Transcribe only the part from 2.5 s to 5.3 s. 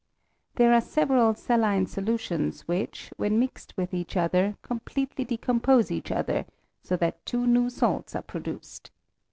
which, when mixed with each other, completely